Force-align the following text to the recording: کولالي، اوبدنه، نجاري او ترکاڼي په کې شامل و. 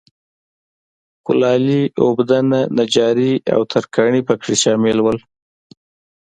کولالي، 1.25 1.81
اوبدنه، 2.03 2.59
نجاري 2.77 3.33
او 3.53 3.59
ترکاڼي 3.71 4.21
په 4.27 4.33
کې 4.41 4.53
شامل 4.63 4.97
و. 5.01 5.07